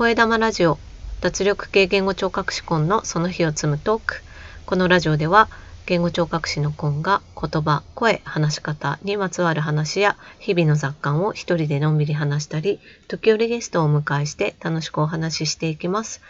[0.00, 0.78] 声玉ラジオ。
[1.20, 4.22] 脱力系言語聴覚士コンのその日を積むトーク。
[4.64, 5.50] このラジオでは
[5.84, 16.22] 言語聴覚士のコンが言葉声話し方にまつわる話や日々の雑感を一人でのんびり話したり時折ゲストをお迎えして楽しくお話ししていきます。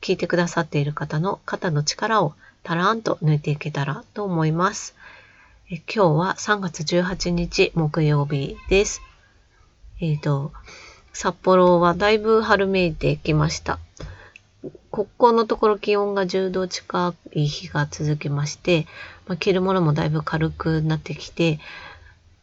[0.00, 2.32] 聞いてくださっている方の肩の力を
[2.62, 4.96] たらんと抜いていけたらと思います。
[5.70, 9.02] え今日は3月18日木曜日です。
[10.00, 10.52] えっ、ー、と
[11.12, 13.78] 札幌はだいぶ春めいてきました。
[14.90, 18.86] ここのところ気温が10度近い日が続きまして、
[19.26, 21.60] まあ、着るものもだいぶ軽くなってきて、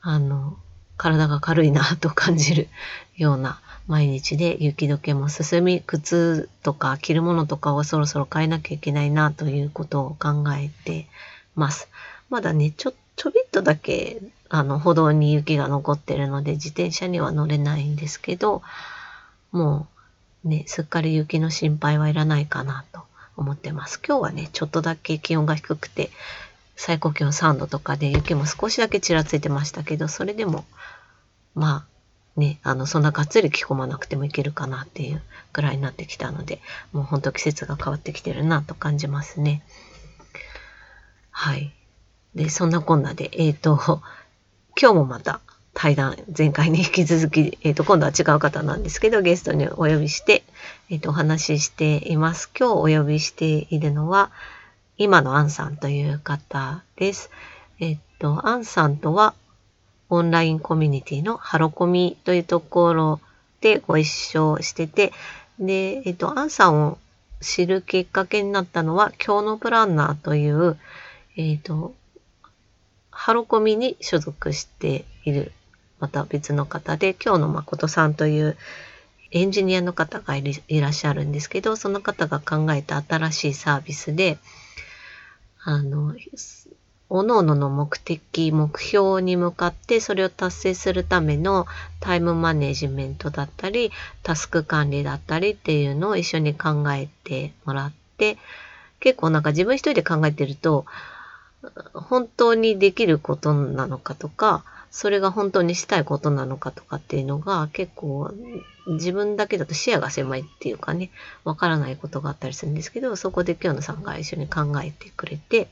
[0.02, 0.58] あの、
[0.96, 2.68] 体が軽いなと感じる
[3.18, 11.08] ような毎日で雪解けも進み、靴とか着るものとかをそろそろ変えなきゃいけないなということを考えて
[11.56, 11.90] ます。
[12.30, 18.62] まだね、ちょ、ちょびっとだけあの、歩道に雪が残ってるので、自転車には乗れないんですけど、
[19.52, 19.88] も
[20.46, 23.02] うね、すっかり雪の心配はいらないかなと
[23.36, 24.00] 思ってます。
[24.06, 26.10] 今日はね、ちょっとだけ気温が低くて、
[26.76, 30.66] 最高気温3度とかで雪も少しだけちらついてましたけど、それでも、
[31.56, 36.62] まあ、ね、あの、そんながっつり着込まなくてもいけるかなっていうくらいになってきたので、
[36.94, 39.64] もうほんと季節が変わってきてるなと感じますね。
[41.32, 41.74] はい。
[42.36, 44.04] で、そんなこんなで、えっ、ー、と、
[44.80, 45.42] 今日もまた
[45.74, 50.44] 対談、前回に引き続き、 えっ、ー、と、今度は違う方なんですけど、ゲストにお呼びして、
[50.92, 52.52] えっ、ー、と、お話ししています。
[52.56, 54.30] 今日お呼びしているのは、
[54.98, 57.32] 今のアンさんという方です。
[57.80, 59.34] えっ、と、アンさんとは、
[60.10, 63.20] オンラインコミュニティのハロコミというところ
[63.62, 65.12] でご一緒してて、
[65.58, 67.00] で、えっ、と、アンさんを
[67.42, 70.78] 知るきっかけになったのは、今日のプランナーという、
[71.36, 71.96] えっ、と、
[73.18, 75.52] ハロコミに所属している、
[76.00, 78.56] また別の方で、今日の誠さんという
[79.32, 80.44] エンジニアの方がい
[80.80, 84.38] らっしゃるんですけど、その方が考えた新しいサービスで、
[85.64, 86.14] あの、
[87.10, 91.66] 各々の目的、目標に向かってそれを達成するための
[92.00, 93.92] タイムマネジメントだったり、
[94.22, 98.38] タスク管理だったりっていうのを一緒に考えてもらって、
[99.00, 100.86] 結構なんか自分一人で考えてると、
[101.94, 108.32] 本当にできることなのかとか、それが本当にしたいことなのかとかっていうのが結構
[108.88, 111.12] 自分だけだと視野が狭いっていうかね、
[111.44, 115.68] わからないことがあったりするんですけど、そこで今日のさんが一緒に考えてくれて、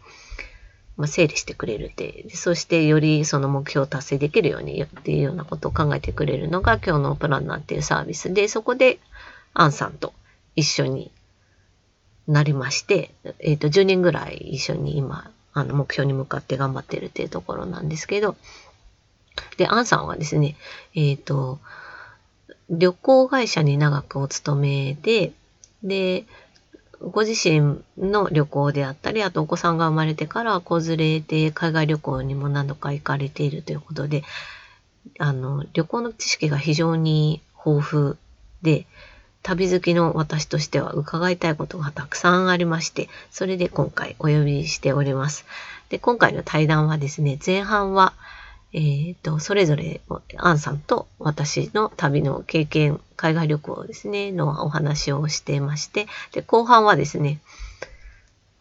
[0.97, 8.99] まあ、整理してくれるで、そしてよりその目標を達成できるようにっていうようなことを考えてくれるのが今日のプランナーっていうサービスで、そこで
[9.53, 10.13] アンさんと
[10.55, 11.11] 一緒に
[12.27, 18.35] なりまして、えっ、ー、と、10人ぐらい一緒に今あの、目標に向かって頑張ってるっていうところなんですけど、
[19.57, 20.57] で、アンさんはですね、
[20.93, 21.59] えっ、ー、と、
[22.69, 25.31] 旅行会社に長くお勤めで、
[25.81, 26.25] で、
[26.99, 34.23] ご自身の旅行であったり、あとお子さんが生まれてから子連れで海外旅行にも何度か行かれているということで、
[35.19, 38.15] あの、旅行の知識が非常に豊富
[38.61, 38.85] で、
[39.45, 45.45] 旅好きの私としては伺いたいことがたくさんありまして、それで今回お呼びしております。
[45.89, 48.13] で、今回の対談はですね、前半は、
[48.73, 50.01] えっ、ー、と、それぞれ、
[50.37, 57.39] アンさんと私の旅の経験、海外旅行ですね、のお話をしていまして、で、後半はですね、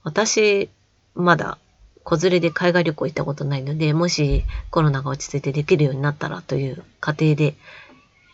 [0.03, 0.69] 私、
[1.15, 1.57] まだ
[2.03, 7.55] 子連れで海外旅行行ったことないので、もしコロナが落ち着いてできるようになったらという過程で、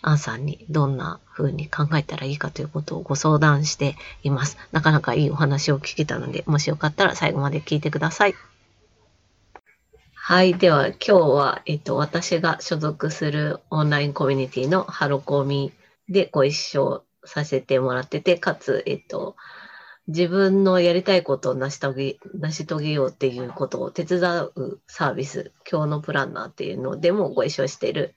[0.02, 4.58] アンさんにどんな風に考えたらいいかということをご相談しています。
[4.72, 8.34] なかなかいいお話を聞けたので、もしよかったら最後まで聞いてください。
[10.14, 10.54] はい。
[10.54, 15.72] では、今日は、えっと、私が所属するオンラインコミュニティのハロコミ
[16.08, 19.34] でご一緒させてもらってて、かつ、えっと、
[20.06, 28.14] 自分のやりたいことを成し遂げ、成し遂げようっていうことを手伝うサービス、今日のプランナーっていうのでもご一緒している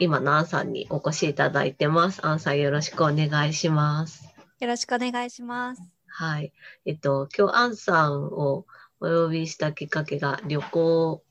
[0.00, 2.26] 今のアンさんにお越しいただいてます。
[2.26, 4.24] アンさんよろしくお願いします。
[4.60, 5.82] よろしくお願いします。
[6.06, 6.52] はい。
[6.84, 8.66] えっと、今日アンさんを
[9.00, 11.22] お呼びしたきっかけが旅行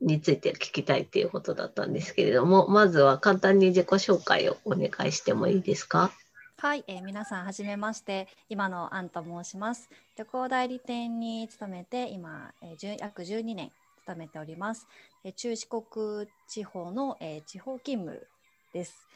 [0.00, 6.10] について聞きたいっていうことだったんですけれども、まずは簡単に自己紹介をお願いしてもいいですか？
[6.60, 13.70] はい、えー、皆さんはじめまして今のアンと申します旅行代理店に勤めて今、えー、約12年
[14.08, 14.86] 務めております。
[15.24, 18.26] え中四国地方の、え地方勤務
[18.72, 19.08] です。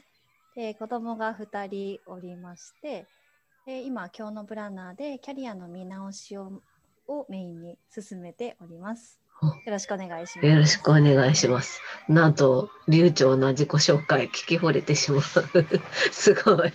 [0.55, 3.07] で子供が2人おりまして、
[3.65, 6.63] で今、今日のプランナーでキャリアの見直しを
[7.09, 9.23] をメインに進めております。
[9.43, 10.47] よろしくお願いします。
[10.47, 11.81] よろしくお願いします。
[12.09, 15.23] なんと、流暢な自己紹介聞き惚れてしまう。
[16.13, 16.69] すごい。
[16.69, 16.73] い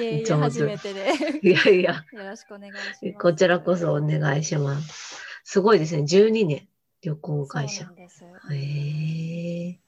[0.00, 1.12] えいえ、上手初めてで。
[1.42, 3.12] いやいや、よろしくお願いします。
[3.14, 5.16] こちらこそお願いします。
[5.42, 6.02] すごいですね。
[6.02, 6.68] 12年、
[7.02, 7.86] 旅行会社。
[8.50, 9.80] へえ。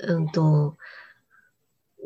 [0.00, 0.76] うんと、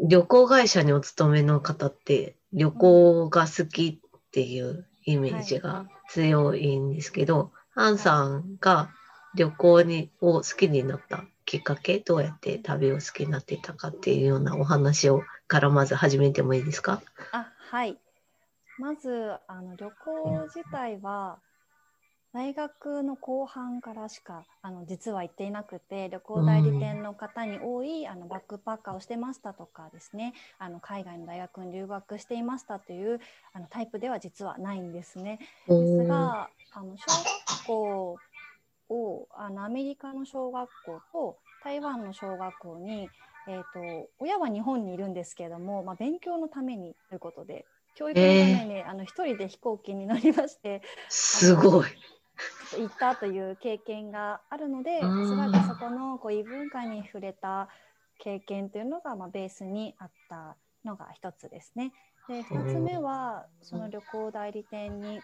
[0.08, 8.90] 旅行会社にお勤めの方って、旅行が好きっていうイメージが強いんですけど、アンさんが
[9.34, 17.02] 旅行にを好きになったきっかけ、どうやって旅を好きになっていたかっていうようなお話をからまず始めてもいいですか？
[17.32, 17.98] あ、はい。
[18.78, 21.40] まず、あの旅行自体は。
[22.34, 33.20] 大学の後半からしかあの実は行っていなくて旅行代理店の方に多い、あのバックパッカーをしてましたとかですねあの海外の大学に留学していましたという
[33.52, 35.40] あのタイプでは実はないんですね。
[35.68, 38.16] ですがあの小学校
[38.88, 43.10] をあのアメリカの小学校と台湾の小学校に、
[43.46, 48.30] えー、と親は日本にいるんですけれども、まあ、勉強のためにということで教育のた
[48.66, 50.80] めに、あの一人で飛行機に乗りまして
[51.10, 51.86] すごい。
[52.78, 57.68] 行ったという経験があるのでおそらくそこのこう異文化に触れた
[58.18, 61.92] 経験というのが、まあ、ベースにあったのが一つですね。
[62.28, 65.20] で2つ目はその旅行代理店に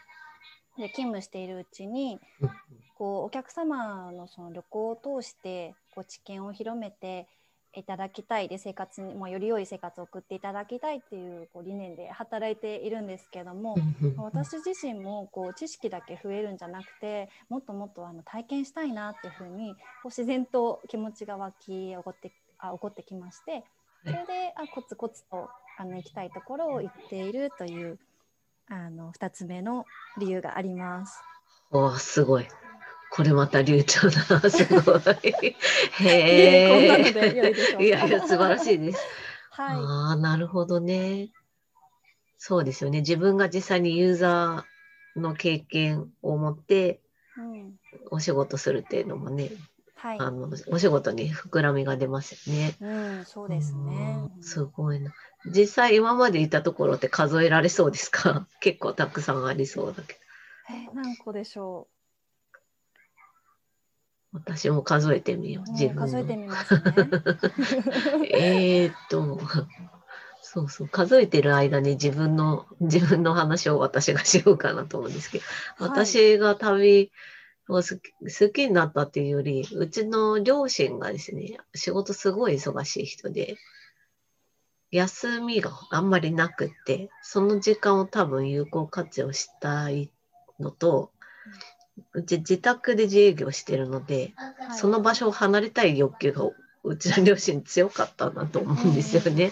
[0.77, 2.21] で勤務しているうちに
[2.97, 7.29] こうお客様のその旅行を通してこう知見を広めて
[7.75, 13.77] いただきたいで生活にもうより良い生活を送っていただきたいっていうこう理念で働いているんですけども、
[14.17, 23.65] 私自身もこう知識だけ増えるんじゃなくてもっともっとあの体験したいなっていうふうにこう自然と気持ちが湧き起こってあ起こってきまして
[24.05, 25.49] それであコツコツと
[25.79, 27.99] あの行きたいところを行っているという
[28.69, 29.85] あの2つ目の
[30.19, 31.23] 理由があります。
[31.71, 32.49] おーすごい。
[33.11, 35.01] これまた流暢だな、すごい。
[36.01, 38.99] へいえいやいや、素晴らしいです。
[39.51, 41.31] はい、ああ、なるほどね。
[42.37, 43.01] そうですよね。
[43.01, 47.01] 自分が実際にユーザーの経験を持って
[47.37, 47.75] うん
[48.11, 49.51] お仕事するっていうのもね、
[49.97, 52.77] はいあの、お仕事に膨らみが出ますよね。
[52.81, 52.87] う
[53.21, 54.19] ん、そうですね。
[54.37, 55.13] うんすごいな。
[55.47, 58.47] 実際今まで行ったところって数えられそうですか？
[58.61, 60.21] 結構たくさんありそうだけど。
[60.71, 61.89] え何個でしょ
[64.33, 65.71] 私も数えてみよう。
[65.71, 65.73] う。
[65.73, 66.81] 自分数えてみますね。
[68.31, 69.41] えーっと、
[70.43, 77.11] そうそう、数えてる間に自分の、自分の話を私がしようかなと思うんですけど、はい私が旅
[77.69, 83.57] を好き好きになったっていうより、うちの両親がですね、仕事すごい忙しい人で、
[84.91, 90.11] 休みがあんまりなくって、その時間を多分有効活用したい
[90.59, 91.13] のと、
[92.13, 94.79] うち自宅で自営業してるので、はい。
[94.79, 96.45] その場所を離れたい欲求が
[96.85, 99.51] うちの両親強かったなと思うんですよね。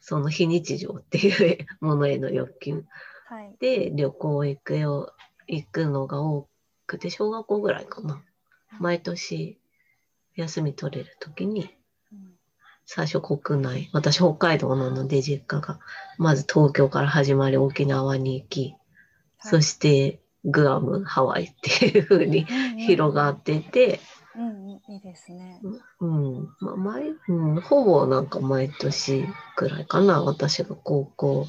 [0.00, 2.84] その非日常っていうものへの欲求。
[3.26, 3.56] はい。
[3.60, 5.12] で旅行行くよ
[5.46, 6.48] 行くのが多
[6.86, 8.22] くて小学校ぐらいかな。
[8.78, 9.58] 毎年
[10.36, 11.74] 休み取れる時に
[12.12, 12.32] うん。
[12.86, 15.80] 最初国内私北海道なので実家が。
[16.16, 18.74] まず東京から始まり沖縄に行き、
[19.40, 20.20] そして
[20.50, 22.44] グアムハワイっていう風に
[22.78, 24.00] 広がってて、
[24.36, 25.60] うんうん、いいですね。
[26.00, 31.48] うん、まあ、毎、うん、ほぼなんか毎年ぐらいかな、私が高校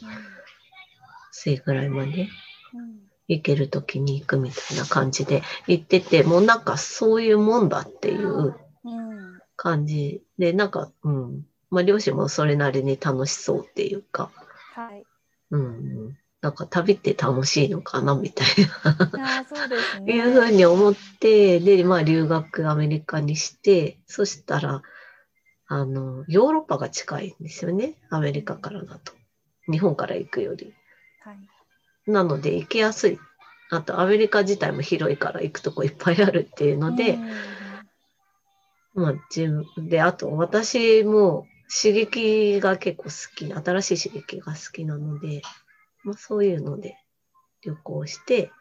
[1.32, 2.28] 生ぐらいまで
[2.74, 9.40] うん行けるときに行くみたいな感じで行ってて、もうなんかそういうもんだっていううん。
[9.56, 14.32] 感じで、なんか、うん、まあ両親もそれなりに楽しそうっていうか、
[14.74, 15.04] はい。
[15.52, 18.48] うん、なんか旅って楽しいのかなみたい
[18.84, 19.40] な。
[19.40, 20.14] あーそうですね。
[20.14, 24.82] いうふうに思って、で、まあ留学アメリカにして、そしたら、
[25.68, 27.96] あの、ヨーロッパが近いんですよね。
[28.10, 29.14] アメリカからだと。
[29.70, 30.74] 日本から行くより。
[31.22, 32.12] はい。
[32.12, 33.20] なので行きやすい。
[33.70, 37.32] あとアメリカ自体も広いから行くとこいっぱいあるっていうので、うん
[38.96, 45.42] まあ自分で、あと私も刺激が結構好き、新しい刺激が好きなので、
[46.04, 46.98] まあそういうので
[47.62, 48.52] 旅行して、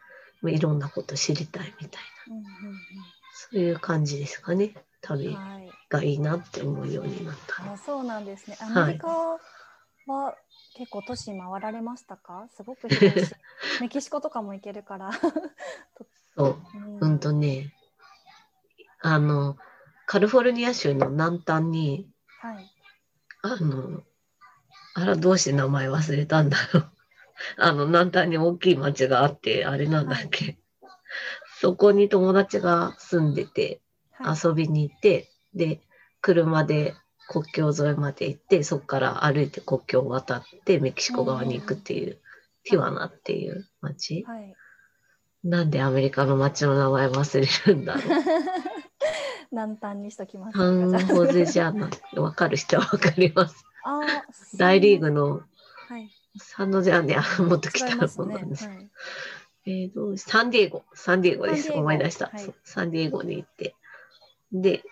[0.41, 2.35] まあ、いろんなこと知りたいみたいな。
[2.35, 2.43] うん
[3.31, 4.73] そういう感じですかね。
[5.01, 5.73] 旅うんうんはい。
[5.89, 7.71] がいいなって思うようになった。
[7.71, 8.57] あ、そうなんですね。
[8.59, 9.07] はいアメリカ
[10.07, 10.37] は
[10.73, 12.47] 結構都市回られましたか？
[12.55, 12.87] すごく
[13.81, 15.11] メキシコとかも行けるから。
[16.35, 16.57] そう、
[17.01, 17.73] うんとね、
[19.01, 19.57] あの、
[20.05, 22.69] カリフォルニア州の南端に、はい。
[23.41, 24.03] あの、
[24.93, 26.91] あら、どうして名前忘れたんだろう。
[27.57, 30.57] あの、南端に大きい町があって、あれなんだっけ。
[31.59, 33.81] そこに友達が住んでて、
[34.11, 35.79] はい遊びに行って、で、
[36.19, 36.93] 車で
[37.29, 42.17] 国境沿いまで行って、そこから歩いて国境を渡ってメキシコ側に行くっていう、
[42.65, 44.25] ティワナっていう街。
[44.27, 44.53] はい。
[45.43, 48.03] なんでアメリカの街の名前忘れるんだろう。
[49.51, 50.57] 南端にしときます。
[50.57, 53.63] サンホゼじゃなくて、わかる人はわかります。
[54.57, 55.41] 大リーグの
[56.39, 56.47] はい。
[56.47, 58.25] サンノゼアね、あ もっと来た違いますね。
[58.25, 58.67] ものなんです。
[58.67, 58.89] はい。
[59.65, 61.71] えーと、サンディエゴ、サンディエゴです。
[61.71, 63.75] 思い出した、はいサンディエゴに行って、
[64.51, 64.83] で、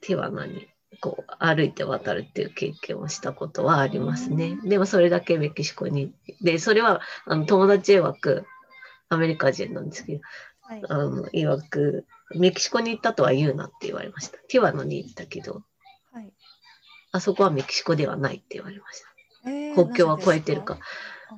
[0.00, 0.68] ティワナに
[1.00, 4.58] こう歩いて渡るっていう経験をしたことはありますね。
[4.64, 6.12] でもそれだけメキシコに。
[6.40, 8.46] で、それはあの友達曰く、
[9.08, 10.20] アメリカ人なんですけど、
[10.62, 10.82] はい。
[10.88, 14.38] あの曰く、メキシコに行ったとは言うなって言われました。
[14.48, 15.62] ティワナに行ったけど、
[16.12, 16.32] はい。
[17.12, 19.15] あそこはメキシコではないって言われました。
[19.46, 20.78] えー国境は越えてるか。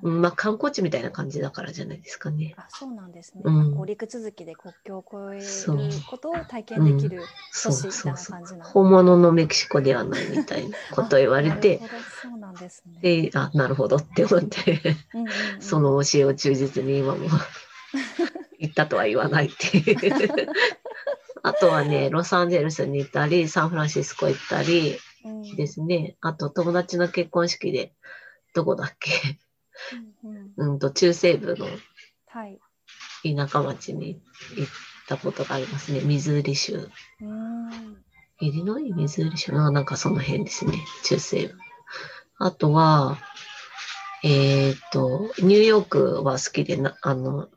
[0.02, 2.54] まあ観光地みたいな感じだからじゃないですかね。
[2.56, 3.42] あ、そうなんですね。
[3.44, 13.00] うんこう陸続きで国境を越えることを体験できるそう都市みたいなそうそう感じなんです本物のメキシコではないみたいなことを言われてあ、なるほどそうなんですね。
[13.00, 17.28] で、あ、なるほどって思って、うんうんうんその教えを忠実に今も
[18.60, 20.48] 言ったとは言わないっていう。
[21.42, 24.98] あとはね、ロサンゼルスに行ったり、サンフランシスコ行ったりうん
[25.56, 26.16] ですね。
[26.20, 27.92] あと友達の結婚式で、
[28.54, 29.10] どこだっけ？
[30.24, 31.66] うんうんうんと、中西部の
[32.26, 32.58] はい。
[33.22, 34.20] 田舎町に
[34.56, 34.72] 行っ
[35.08, 36.00] たことがありますね。
[36.00, 36.74] ミズーリ州。
[36.76, 38.04] うーん。
[38.40, 38.92] イリノイ？
[38.92, 39.52] ミズーリ州？
[39.52, 40.78] あなんかその辺ですね。
[41.04, 41.54] 中西部。
[42.38, 43.18] あとは、
[44.22, 47.48] えっ、と、ニューヨークは好きでな、あの、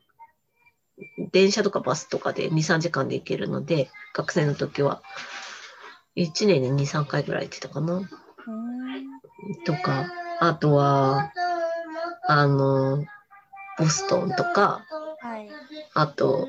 [1.32, 5.02] 電車とかバスとかで2、3時間で行けるので、学生の時は、
[6.16, 8.00] 1年に2、3回ぐらい行ってたかな。
[9.64, 10.06] とか、
[10.40, 11.32] あとは、
[12.26, 13.04] あの、
[13.78, 14.84] ボストンとか、
[15.20, 15.48] はい。
[15.94, 16.48] あと、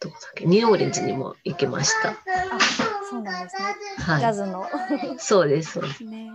[0.00, 2.10] どこだっけ、ニューオーリンズにも行きました。
[2.10, 2.14] あ、
[3.08, 3.62] そうなんですね。
[3.98, 4.24] ジはい。
[4.24, 4.66] ャズの。
[5.18, 6.04] そうです、そうです。
[6.04, 6.30] ね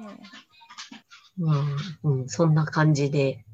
[1.38, 1.58] まあ、
[2.04, 3.46] うん、そんな感じで、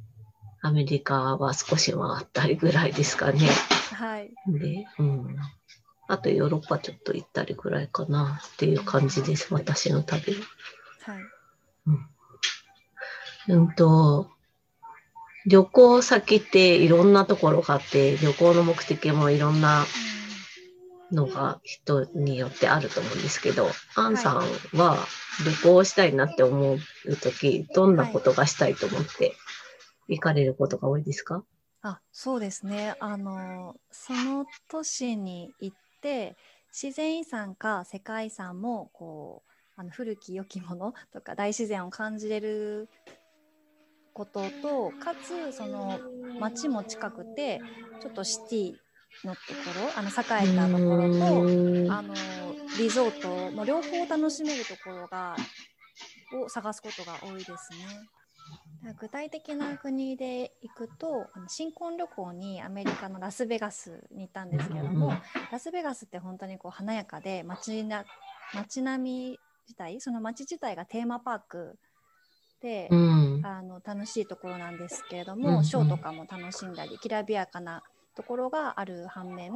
[0.62, 3.40] アメリカは少し回ったりぐらいですかね。
[3.92, 3.96] え。
[3.96, 4.32] はい。
[4.48, 5.36] で、うん。
[6.08, 10.40] あとヨーロッパちょっと行ったりぐらいかなっていう感じです、私の旅は。
[11.14, 11.24] はい。
[13.50, 14.30] うんと、
[15.46, 19.86] 旅行先っていろんなところがあって、旅行の目的もいろんな
[21.12, 24.38] のが人によってあると思うんですけど、アンさん
[24.78, 25.06] は
[25.46, 26.80] 旅行したいなって思う
[27.18, 29.36] とき、どんなことがしたいと思って
[30.08, 31.44] 行かれることが多いですか？
[31.82, 32.96] あ、そうですね。
[33.00, 36.36] あの、その都市に行って、
[36.72, 42.90] 自然遺産か世界遺産も、こう、あの古き良きもの とか大自然を感じれる
[44.14, 46.00] ことと、かつ、その
[46.40, 47.62] 街も近くて、
[48.02, 48.76] ちょっとシティ
[49.26, 52.14] のところ、あの栄えたところと、あの
[52.78, 55.36] リゾートの両方楽しめるところが
[56.34, 57.88] を探すことが多いですね。
[59.00, 65.14] 具体的な国で行くと新婚旅行にアメリカのラスベガスに行ったんですけれども、
[65.52, 68.04] ラスベガスって本当にこう華やかで街な
[68.54, 71.78] 街並み自体その街自体がテーマパーク
[72.62, 73.42] で、うん。
[73.46, 77.84] あの楽しいところなんですけれども、うんうんショーとかも楽しんだりきらびやかな
[78.16, 79.52] ところがある反面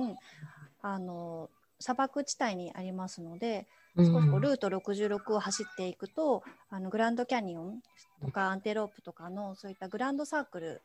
[0.81, 3.67] あの砂漠地帯にありますので
[3.98, 7.82] 少しこうルート66を走っていくとあのグランドキャニオン
[8.22, 10.82] とかアンテロープとかのそういったグランドサークル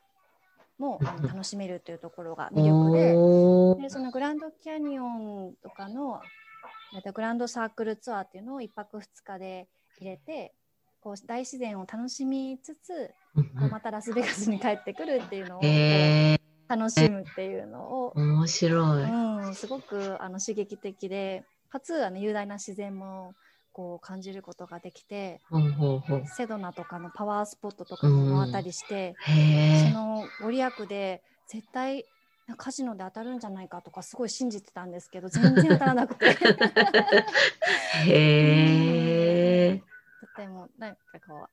[0.78, 3.82] もあの楽しめるというところが魅力で。
[3.82, 6.20] でそのグランドキャニオンとかの
[6.94, 10.54] えっとグランドサークルツアーっていうのを1泊2日で入れて
[11.00, 13.10] こう大自然を楽しみつつ
[13.54, 16.38] またラスベガスに帰ってくるっていうのをえ
[16.68, 19.02] 楽しむっていうのをー、、面白い。
[19.02, 23.32] うん、すごくあの刺激的でかつあの雄大な自然も
[23.72, 25.40] こう感じることができて
[26.36, 32.04] セドナとかのパワースポットとかも回ったりして、へそのご利益で絶対
[32.58, 36.36] カジノで当たるんじゃないかとかすごい信じてたんですけど全然当たらなくて
[38.06, 38.12] え。
[38.12, 39.82] へえ。
[40.20, 41.48] とてもなんかこう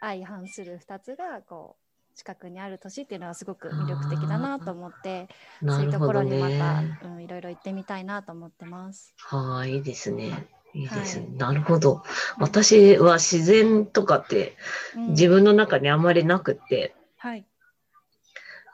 [0.00, 1.85] 相反する2つがこう
[2.16, 5.28] 近くにある都市っていうのはすごく魅力的だなと思って
[5.60, 6.98] そなういうところにまた、ね。
[7.04, 9.14] うん、いろいろ行ってみたいなと思ってます。
[9.18, 10.46] はい、いいですね。
[10.72, 11.26] いいですね。
[11.26, 12.02] はいなるほど。
[12.38, 14.56] 私は自然とかって
[14.96, 17.44] うん自分の中にあんまりなくって、はい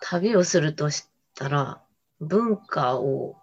[0.01, 1.81] 旅をするとしたら
[2.21, 3.37] 文化を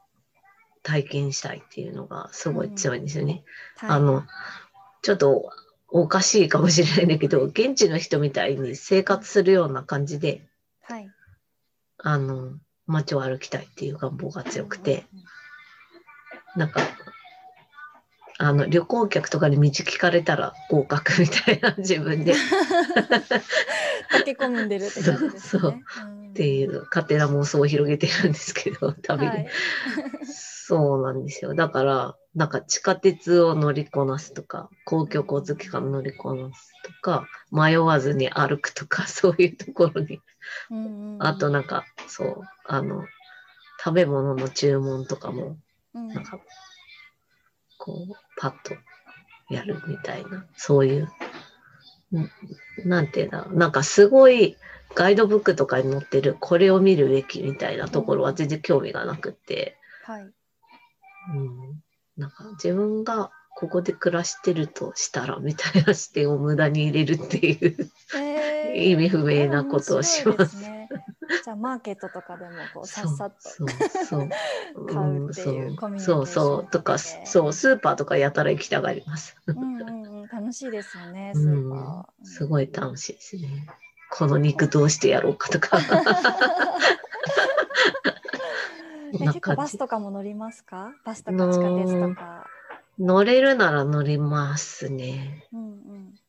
[0.81, 3.43] 体験したいっていうのがすごい強いんですよね。
[3.77, 4.23] はいあの、
[5.01, 5.51] ちょっと
[5.91, 10.47] おかしいかもしれないんだけど、現地の人みたいに生活するような感じで、
[10.83, 11.09] はい
[11.97, 12.53] あの、
[12.87, 15.05] 街を歩きたいっていう願望が強くて、
[16.55, 16.81] なんか、
[18.37, 22.33] あの、旅行客とかに道聞かれたら合格みたいな自分で
[24.13, 25.61] 溶け込んでるって感じですね。
[25.61, 25.75] そう
[26.29, 29.27] っていう勝手な妄想を広げてるんですけど、旅で。
[29.27, 29.49] はい
[30.69, 31.55] そうなんですよ。
[31.55, 40.21] だから、なんか地下鉄を乗りこなすとか、公共交通機関を乗りこなすとか、迷わずに歩くとか、 そういうところに。
[41.19, 43.05] あとなんか、そう、あの、
[43.83, 45.57] 食べ物の注文とかも、
[45.93, 46.13] うん。
[46.13, 46.39] なんか、
[47.77, 48.75] こう、パッと
[49.49, 51.09] やるみたいな、そういう、
[52.15, 52.29] ん
[52.85, 54.55] なんていうんだろう、なんかすごい、
[54.95, 60.23] ガイドブックとかに載ってる、これを見るべきみたいなところは全然興味がなくて、はい。
[60.23, 61.83] うん、
[62.19, 70.57] なんか自分がここで暮らしてるとしたらみたいな視点を無駄に入れるっていうえー意味不明なことをします。
[71.43, 73.49] じゃあマーケットとかでもこうさっさっと。
[73.49, 73.69] そう
[74.05, 74.29] そう
[74.87, 79.35] 買うっていううんコミュニケーションそうそうとかでそうスーパーとかやたら行きたがります。
[79.47, 82.25] うんうんうん楽しいですよねス うんーパー。
[82.25, 83.67] すごい楽しいですね。
[84.11, 85.79] この肉どうしてやろうかとか。
[89.11, 90.93] 結構バスとかも乗りますか？
[91.05, 92.45] バスとか地下鉄とか。
[92.99, 95.47] 乗れるなら乗りますね。
[95.53, 95.61] うん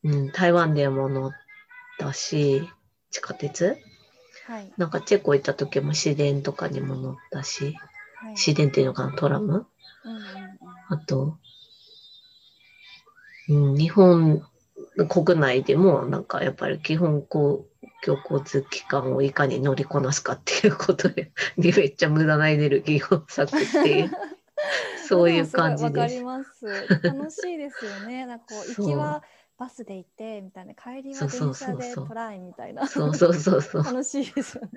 [0.03, 0.11] うん。
[0.11, 1.31] うん、台湾でも乗っ
[1.99, 2.67] たし、
[3.11, 3.77] 地下鉄
[4.47, 7.75] はいなんかチェコ行った時も市電とかにも乗ったし、
[8.15, 8.37] はい。
[8.37, 9.67] 市電っていうのかな、トラム？
[10.05, 10.25] うんうんうん。
[10.89, 11.37] あと、
[13.49, 14.41] うん、日本
[15.09, 17.67] 国内でもなんかやっぱり基本公
[18.01, 24.11] 共交通機関をいかに乗りこなすかっていうことでに めっちゃ無駄なエネルギーを割くっていう、
[25.07, 26.15] そういう感じわかです。
[26.15, 26.91] ります。
[27.03, 28.25] 楽しいですよね。
[28.25, 29.23] なんかこう行きは
[29.57, 32.87] バスで行ってみたいな、帰りはそうそう電車そうそうでトライみたいな。
[32.87, 33.83] そうそうそうそう。
[33.83, 34.69] 楽しいですよね。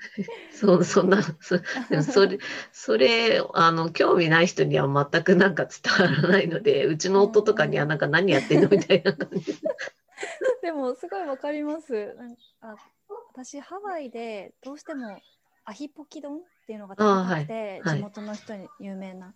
[0.50, 2.38] そう、そんな、そでもそれ、
[2.72, 9.54] それ、あの、興味ない人には全くなんか伝わらないので、うちの夫とかにはなんか何やってんのみたいな感じ。
[10.62, 12.14] でもすごいわかります。
[12.14, 12.76] なんあ
[13.34, 15.18] 私ハワイでどうしても
[15.64, 19.26] アヒポキ丼っていうのが食べたくて、はいはい地元の人に有名な。
[19.26, 19.34] うん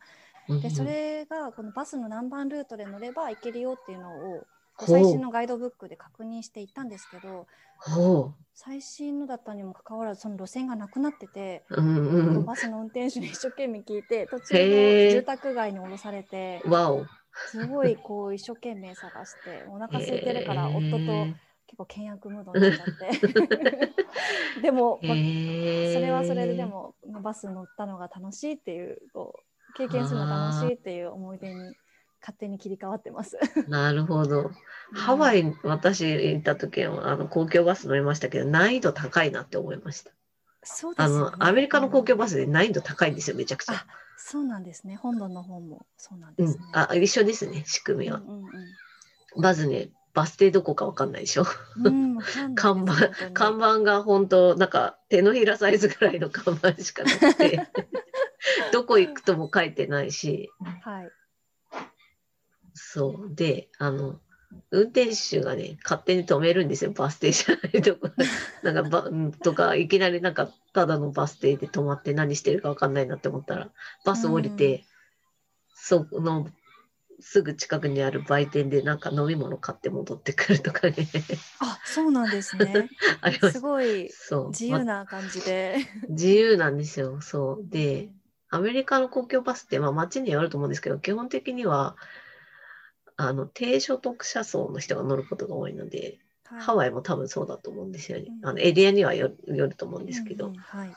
[0.62, 4.08] でそれがこのバスの何番ルートで乗れば行けるよっていうの
[4.38, 4.46] を
[4.78, 7.46] 最新のガイドブックで確認して行ったんですけど
[7.78, 11.82] ほ最新のだったにもかかわらずその路線がなくなってて、う。
[11.82, 12.44] うんうん。
[12.46, 16.62] バスの運転手に一生懸命聞いて途中の住宅街に降ろされて。
[17.50, 21.34] すごいこう一生懸命探してお腹空いてるから夫とへ
[21.68, 23.92] 結構倹約ムードになっちゃって
[24.62, 26.64] でも、まそれはそれでで。
[26.64, 29.34] もバス乗ったのが楽しいっていうこ
[29.68, 31.76] う経験するのが楽しいっていう思い出に
[32.20, 33.38] 勝手に切り替わってます。
[33.68, 34.50] なるほど。
[34.94, 40.10] ハワイ、私行った時は、あの、公共バス乗りましたけど、難易度高いなって思いました。
[40.64, 43.86] そうですよねあの、アメリカの公共バス、スで難易度高いんですよ、めちゃくちゃあ。
[44.16, 46.64] そうなんですね本土の方もそうなんうんですね。。
[46.72, 48.16] あ、一緒ですね、仕組みは。
[48.16, 48.48] うんうん
[49.36, 51.44] まずね、バス停どこかわかんないでしょ。
[51.84, 52.18] うん
[52.54, 57.68] 看板看板が本当なんか手のひらサイズぐらいの看板しかなくて。
[58.72, 60.50] どこ行くとも書いてないし。
[60.82, 61.10] はい。
[62.74, 63.34] そう。
[63.34, 64.20] であの
[64.70, 68.10] 運転手がね勝手に止めるんですよバス停じゃないとこ
[68.62, 73.70] なんかバうんとかいきなりなんかただのバス停で止まって何してるかわかんないなって思ったら
[74.04, 74.84] バス降りて、
[75.74, 76.48] その
[77.20, 80.96] すぐ近くにある売店でなんか飲み物買って戻ってくるとかね
[81.60, 82.88] あそうなんですね。
[83.20, 84.10] ありますすごい
[84.48, 85.78] 自由な感じで。
[86.08, 87.20] 自由なんですよ。
[87.20, 87.68] そう。
[87.68, 88.08] で、
[88.50, 91.96] アメリカの公共バスって、まあ街によると思うんですけど、基本的には、
[93.16, 98.26] あの、低所得者層の人が乗ることが多いので、ハワイイも多分そうだと思うんですよね。
[98.42, 100.90] うんあの、エリアにはよよると思うんですけど、うんうんはい。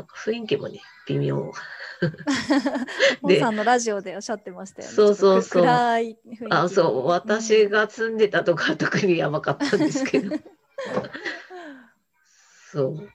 [0.00, 1.36] なんか雰囲気もね、微妙。
[3.20, 4.94] モンさんのラジオでおっしゃってましたよね。
[4.94, 7.80] そうそうそうちょっと暗い雰囲気あ、そう、私が。
[7.80, 10.34] が住んでたとこは特にやばかったんですけど、
[12.72, 13.10] そう。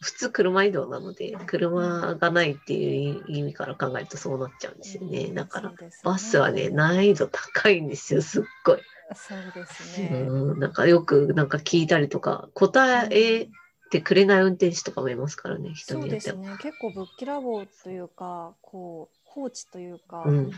[0.00, 5.32] 普通車移動なので、車がないっていう意味から考えるとそうなっちゃうんですよね。
[5.34, 5.72] だから、
[6.04, 8.78] バスはね、難易度高いんですよ、すっごい。
[9.12, 10.28] そうですね。
[10.28, 13.48] うん、なんかよくなんか聞いたりとか、答え
[13.88, 16.36] てくれない運転手とかもいますからね、人そうによっては。
[16.36, 16.56] ですね。
[16.60, 20.50] 結構ぶっきらぼうというか、こう放置というか、うん、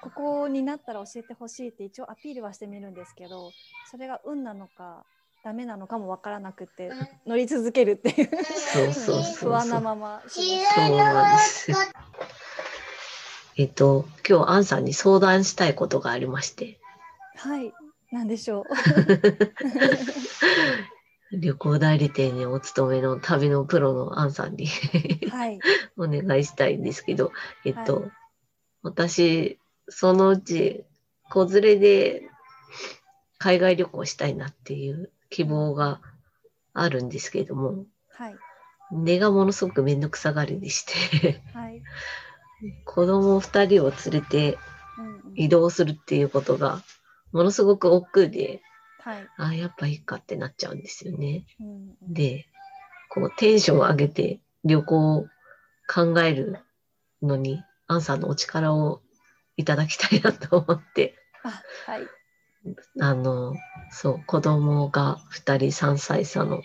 [0.00, 3.50] ここになったら教えてほしいって一応アピールはしてみるんですけど、
[3.90, 5.04] それが運なのか
[5.44, 6.90] ダメなのかもわからなくて
[7.26, 11.76] 乗り続けるっていうそうそうそうそう不安なままそうなんですよ。
[13.54, 16.80] えっと、今日、アンさんに相談したいことがありまして。
[17.36, 17.74] はい。
[18.10, 18.64] なんでしょう。
[21.32, 24.66] 旅行代理店にお勤めの旅のプロのアンさんに
[25.30, 25.60] はい。
[25.96, 27.32] お願いしたいんですけど、
[27.64, 28.08] えっと、は
[28.82, 30.84] 私、そのうち、
[31.30, 32.28] 子連れで
[33.38, 36.00] 海外旅行したいなっていう希望が
[36.74, 38.36] あるんですけれども、はい。
[38.90, 40.84] 根がものすごくめんどくさがりでし
[41.20, 41.82] て、はい。
[42.84, 44.58] 子供二人を連れて
[45.34, 46.82] 移動するっていうことが、
[47.32, 48.62] ものすごく億劫で、
[49.04, 49.28] はい。
[49.36, 51.44] あやっぱいいかってなっちゃうんですよね。
[51.60, 52.46] うんうんで、
[53.08, 55.26] こうテンションを上げて旅行を
[55.92, 56.58] 考える
[57.22, 59.02] のに、アンさんのお力を
[59.56, 62.08] いただきたいなと思って、あ、はい。
[63.00, 63.54] あの、
[63.90, 66.62] そう、子供が2人3歳差の、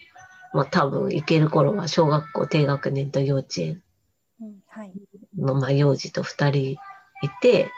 [0.53, 3.83] まあ多分行ける頃は小学校低学年と幼稚園
[4.41, 4.93] うん、はい。
[5.37, 6.77] の、まあ幼児と2人い
[7.41, 7.71] て、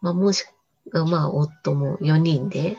[0.00, 0.46] まあもし、
[0.92, 2.76] まあ夫も4人で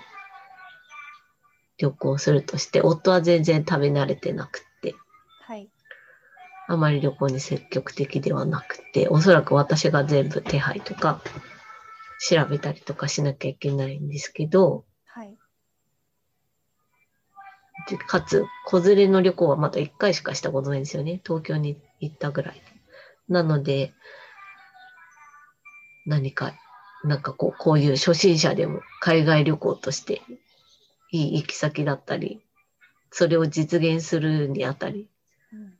[1.77, 4.95] 旅行するとして、夫は全然食べ慣れてなくって、
[5.41, 5.69] はい。
[6.67, 11.21] あまり旅行に積極的ではなくて、おそらく私が全部手配とか
[12.29, 15.37] 調べたりとかしなきゃいけないんですけど、はい。
[17.89, 21.21] でかつ、子連れの旅行はまだ1回しかしたことないんですよね。
[21.23, 22.61] 東京に行ったぐらい。
[23.29, 23.93] なので、
[26.05, 26.53] 何か、
[27.03, 30.21] なんかこう、こういう初心者でも海外旅行として
[31.11, 32.41] いい行き先だったり、
[33.11, 35.07] それを実現するにあたり、
[35.53, 35.73] うん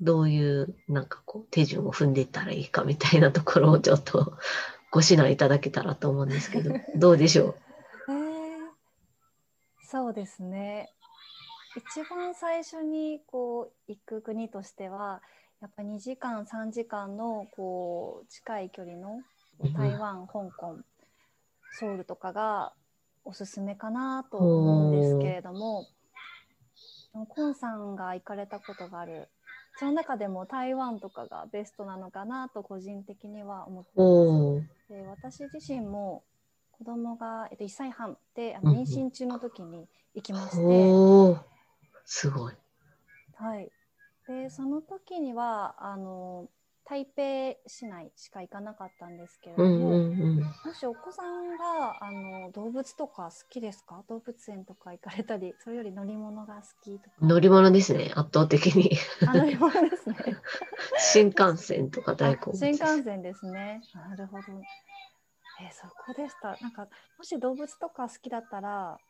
[0.00, 4.36] どういう、なんかこう、手順を踏んでいったらいいかみたいなところをちょっと
[4.90, 7.56] ご指南いただけたらと思うんですけど、 どうでしょ
[8.08, 8.68] えー、
[9.84, 10.92] そうですね。
[11.76, 15.22] 一番最初にこう行く国としては
[15.60, 19.22] やっぱ2時間3時間のこう近い距離の
[19.60, 20.78] う台湾、香港
[21.72, 22.72] ソウルとかが
[23.26, 25.86] おすすめかなと思うんですけれども
[27.28, 29.28] コンさんが行かれたことがある。
[29.78, 34.92] その中でも台湾とかがベストなのかなと個人的には思っています。
[34.92, 36.24] で私自身も
[36.72, 41.34] 子供が、えっと、1歳半で妊娠中の時に行きまして、
[42.04, 42.54] すごい。
[43.34, 43.70] はい、
[44.28, 46.48] でその時にはあの
[46.88, 50.36] 台北市内しか行かなかったんですけれども、うんうんうん。
[50.38, 54.04] もしお子さんがあの動物とか好きですか？
[54.08, 58.90] 動物園とか行かれたりそれより乗り物が好きとか乗り物ですね、圧倒的に。
[59.26, 60.16] あ乗り物ですね
[60.98, 62.72] 新幹線とか大好物新。
[62.72, 64.52] 幹線ですねなるほど
[65.60, 66.86] えーそこでしたなんか
[67.18, 69.00] もし動物とか好きだったら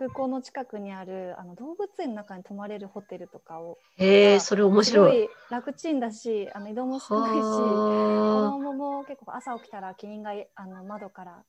[0.00, 5.24] 空港の近くにあるあの動物園の中に泊まれるホテルとかをへえ、それ面すご白い。
[5.24, 11.44] い楽ちんだしあの移動も少ないし子は供も結構朝起きたらキリンがあの窓から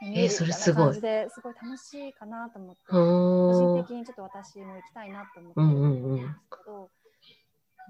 [0.00, 1.00] 見えーそれすごいす
[1.42, 2.92] ごい楽しいかなと思ってあ。
[2.94, 6.90] 個人は的にちょっと私も行きたいなと思ってうんるうんうんんですけど、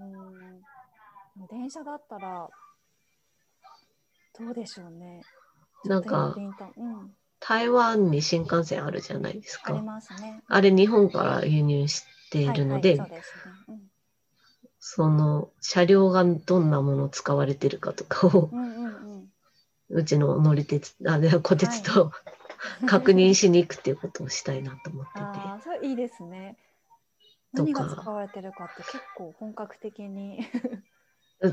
[0.01, 2.49] うん、電車だったら
[4.37, 5.23] どうでしょうね。
[5.85, 6.35] なんか
[6.77, 9.83] うん、台湾に新幹線あるじゃないですかあり。
[9.83, 10.42] ますね。
[10.46, 13.42] あれ日本から輸入しているので、はいはい、そうですね。
[13.68, 13.92] うん
[14.85, 19.28] その車両がどんなものを使われてるかとかを、うんうんうん
[19.90, 22.12] うちの乗り鉄、あ、ね、小鉄と
[22.88, 25.18] 確認しに行くっていうことをしたいなと思ってて。
[25.20, 26.57] ああ、それいいですね。
[27.52, 30.48] 何が使われてるかって結構本格的に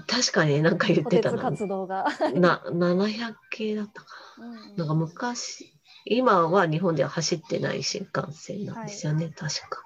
[0.08, 1.38] 確かになんか言っ補てたな。
[1.38, 2.06] 鉄活動が。
[2.34, 4.75] な、700系だったかうんな。
[4.78, 5.73] なんか昔、
[6.10, 9.80] 今は日本では走ってない新幹線なんですよね、確か。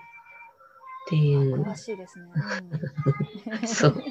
[1.06, 1.62] っていう。
[1.62, 2.32] 詳しいですね。
[3.52, 3.68] うん。
[3.68, 4.04] そう。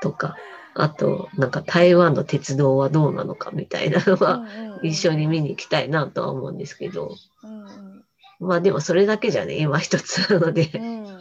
[0.00, 0.36] とか、
[0.74, 4.42] あと、なんか台湾の鉄道はどうなのかみたいなのは、
[4.82, 7.14] 一緒に見に行きたいなとは思うんですけど、
[7.44, 8.04] うんうん。
[8.40, 10.78] まあでもそれだけじゃね、今一つなので、う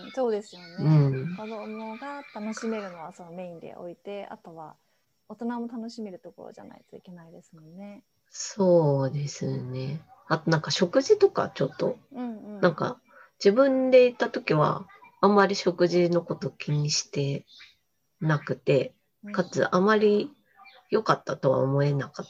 [0.07, 0.89] ん、そうですようね。
[0.89, 4.75] ん、子供が楽しめるのはそのメインで置いて、あとは
[5.27, 8.03] 大人も楽しめるところじゃないといけないですもんね。
[8.29, 10.01] そうですね。
[10.27, 12.61] あとなんか食事とかちょっと、うんうん。
[12.61, 12.99] なんか
[13.43, 14.87] 自分で行った時は、
[15.21, 17.45] あんまり食事のこと気にして
[18.21, 20.31] なくて、うんかつあまり
[20.89, 22.25] 良かったとは思えなかっ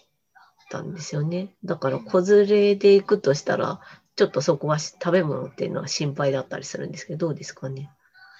[0.70, 1.54] たんですよね。
[1.64, 3.82] だから子連れで行くとしたら、
[4.16, 7.92] ちょっとそこはし食べ物っていうのは心配だったりするんですけど、どうですかね？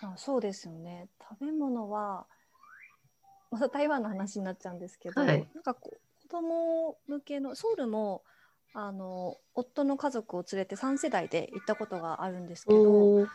[0.02, 1.08] あそうですよね。
[1.20, 2.26] 食べ物は、
[3.52, 8.22] また台湾の話になっちゃうんですけど、はいなんかこう子供向けのソウルも
[8.74, 13.28] あの夫の家族を連れて3世代で行ったことがあるんですけど、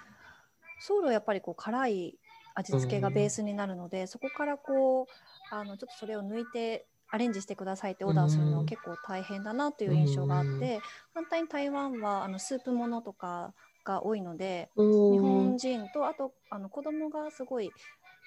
[0.78, 2.18] ソウルはやっぱりこう辛い
[2.54, 8.56] 味付けがベースになるので、そこからこうあのちょっとそれを抜いてアレンジしてくださいってオーダーするのうん。
[8.58, 10.80] は結構大変だなという印象があって、うん。
[11.14, 17.70] 反対に台湾はあのスープものとかが多いのでお日本ー人とあとあの子供がすごい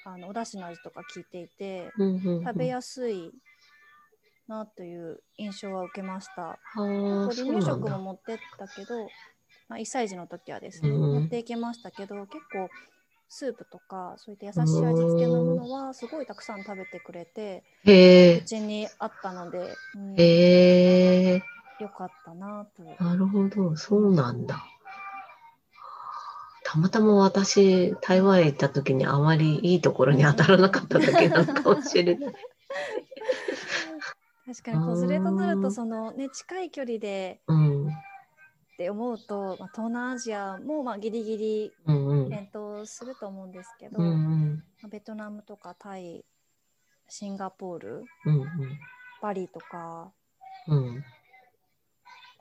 [0.05, 1.91] あのお出汁の味とか効いていて
[2.43, 3.31] 食べやすい
[4.47, 6.41] なという印象は受けました。
[6.41, 6.83] はあ、
[7.23, 7.61] 離乳。
[7.61, 9.07] 食も持ってったけど、
[9.67, 12.69] まあ、1歳児の時はですね、うん持っていきましたけど結構
[13.27, 20.15] スープとかそういった優しい味付けのものはすごいたくさん食べてくれてへえ、口にあったので、うん
[21.77, 23.03] よかったなと。
[23.03, 24.65] なるほど、そうなんだ。
[26.63, 32.33] たまたま私、台湾へ行った時にあまりいいところに当たらなかっただけなのかもしれない。
[34.45, 37.91] 確かに子連れとなるうんとその、ね、近い距離でうん、っ
[38.77, 42.29] て思うと、まあ、東南アジアもまあギリギリうん、うん。
[42.29, 46.23] 検討すると思うんですけど、うんうんまあベトナムとかタイ
[47.07, 48.45] シンガポールうん
[49.21, 50.11] バリとか
[50.67, 51.03] うん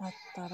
[0.01, 0.49] だったら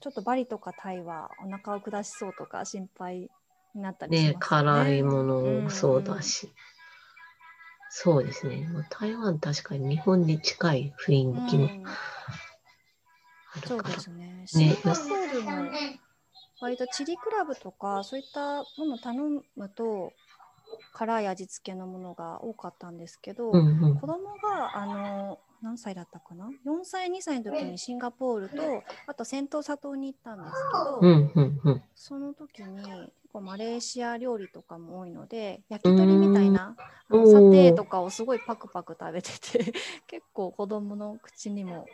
[0.00, 3.30] ちょっとバリとかタイはお腹を下しそうとか心配
[3.74, 4.34] になったりしますよね。
[4.34, 6.52] ね辛いものんもそうだし。
[7.98, 8.68] そうですね。
[8.70, 11.96] まあ台湾確かに日本に近い雰うん囲気もうんあ
[13.62, 13.68] るから。
[13.68, 14.42] そうですね。
[14.44, 15.70] シンガポールも
[16.60, 20.12] 割とチリクラブとかそういったものを頼むと
[20.92, 32.76] 辛い味付けのものが多かったんですけど、うんうん子供があの何歳だったかな ?4 歳2歳の時にシンガポールとあと仙洞砂島に行ったんですけど、うんうんうんその時に
[33.22, 36.74] 結構マレーシア料理とかも多いので焼き鳥みたいな
[37.08, 39.72] あのサテとかをすごいパクパク食べてて
[40.08, 41.88] 結構子供の口にも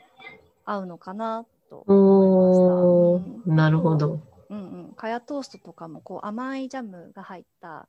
[0.65, 3.51] 合うのかなと思おいました。
[3.51, 3.55] ー。
[3.55, 4.21] なるほど。
[4.49, 7.89] うんうん、カヤトーストとかもこう甘いジャムが入った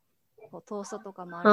[0.52, 1.50] こうトーストとかもある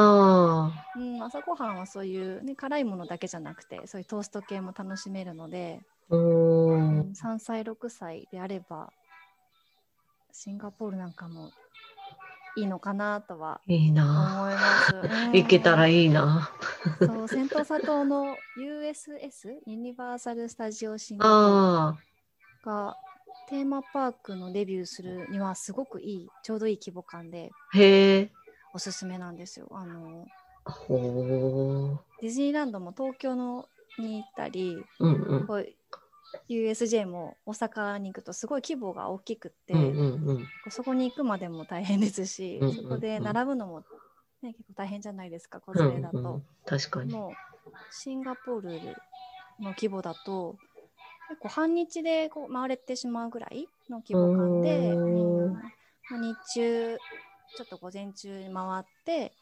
[0.97, 7.11] うん、朝ごはんはそういう、ね、辛いものだけじゃなくてそういうトースト系も楽しめるので、うー。
[7.11, 8.91] ん、3歳6歳であれば
[10.33, 11.51] シンガポールなんかも
[12.57, 14.05] いいのかなとはいい思いな。
[14.05, 14.97] ます。
[14.97, 16.51] うん行けたらいいな。
[17.01, 22.97] そう仙洞砂島の USS ユニバーサル・スタジオ・シンガポーが
[23.49, 28.33] テーマパークのデビューするにはすごくいいちょうどいい規模感であ、へえ。
[28.73, 29.69] おすすめなんですよ。
[29.73, 30.27] あの。
[32.21, 33.67] ディズニーランドも東京の
[33.99, 35.47] に行ったりうんうん。
[35.47, 35.69] こう
[36.49, 40.49] USJ も大阪に行くとすごい規模が大きくって、うんうんうん。
[40.69, 43.81] そこに行くまでも大変ですし、うんうんうんそこで並ぶのも、
[44.43, 46.19] ね、結構大変じゃないですか子うん連れだと。
[46.19, 47.13] うん、確かに。
[47.13, 49.03] もうシンガポール
[49.61, 50.57] の規模だと
[51.29, 55.63] 結構半日でこう回れてしまうぐらいの規模感で、うーん
[56.21, 56.99] 日中
[57.57, 59.33] ちょっと午前中に回って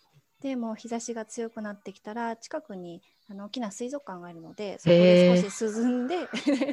[0.41, 6.29] でもう日差しが強くなってきたら近くにあの大きな水族館があるのでそこで少し涼んで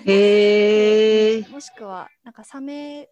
[0.05, 1.45] へえ。
[1.49, 3.09] もしくはなんかサメ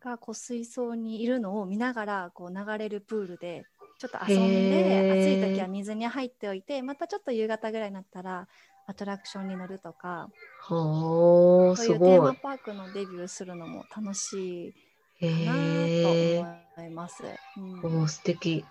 [0.00, 3.64] がこう水槽にいるのを見ながらこう流れるプールで
[3.98, 8.48] ちょっと遊んで暑い時は水に入っておいてまたちょっと夕方ぐらいになったら
[8.86, 11.96] アトラクションに乗るとかはあ、そうい。
[11.96, 14.74] うテーマパークのデビューするのも楽しい
[15.20, 16.02] へかなえ。
[16.02, 17.22] と思います。
[17.56, 18.64] うんおー素敵。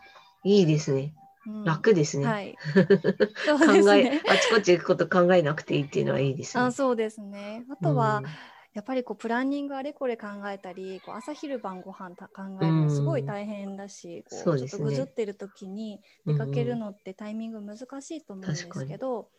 [0.44, 1.14] いいですね。
[1.46, 2.28] うん楽ですね。
[2.28, 2.56] はい。
[3.66, 6.64] 考えね。、あちこち行くこと考えなくていいっていうのはいいですね。
[6.66, 7.66] あそうですね。
[7.70, 8.26] あとは、うん
[8.74, 19.30] やっぱりこうプランニングあれこれ考えたりこう朝昼晩ご飯た考えるのすごい大変だし、うですねちょっとぐずってる時に出かけるのってタイミング難しいと思うんですけど、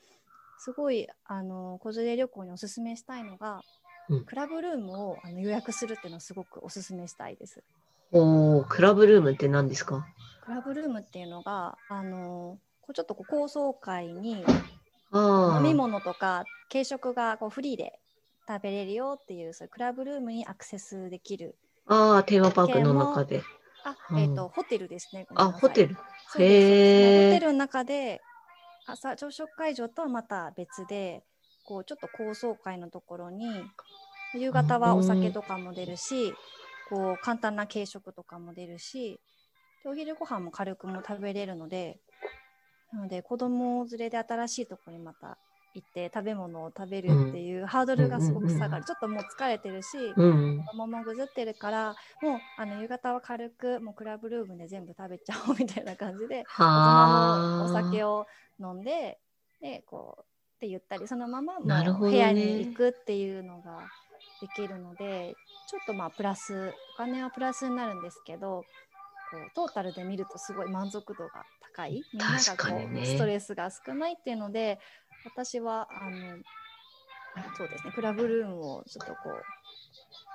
[0.57, 3.65] すごいあの子連れ旅行におすすめしたいのが、
[4.09, 7.65] うんクラブルームをあの予約するっていうのをすごくおすすめしたいです。
[8.13, 10.07] おークラブルームって何ですか？
[10.45, 14.45] クラブルームっていうのがあのこうちょっとこう高層階に。
[15.17, 18.01] 飲み物とか軽食がこうフリーで
[18.49, 23.43] 食べれるよっていうそういうクラブルームにアクセスできるああ、テーマパークの中で。
[23.85, 25.27] あ、うんえっ、とホテルですね。
[25.35, 25.97] あ、ホテル。
[26.39, 28.23] へーホテルの中で
[28.87, 31.23] 朝朝食会場とはまた別で
[31.65, 33.47] こうちょっと高層階のところに
[34.35, 36.35] 夕方はお酒とかも出るし、
[36.91, 39.21] こう簡単な軽食とかも出るし
[39.85, 42.01] でお昼ご飯も軽くも食べれるので
[42.93, 45.39] なので子供連れで新しいところにまた
[45.75, 50.65] 行って食べ物を食べるっていうハードルがすごく下がる、ちょっともう疲れてるし、うん。
[50.65, 57.69] 子供もぐずってるからもうあの夕方は軽くもうクラブルームで全部食べちゃおうみたいな感じで大はあ。
[57.69, 58.27] 人もお酒を
[58.61, 59.19] 飲んで
[59.61, 60.25] でこうっ
[60.61, 63.81] て言ったりそのままもう部屋に行くっていうのが
[64.41, 65.35] できるので
[65.69, 68.65] ちょっとまあプラスお金はプラスになるんですけど
[69.35, 71.45] こうトータルで見るとすごい満足度が
[71.75, 72.03] 高い。
[72.13, 73.03] みんなが確かこにね。
[73.03, 74.79] うストレスが少ないっていうので
[75.25, 76.37] 私はあの
[77.57, 79.43] そうですねクラブルームをちょっとこう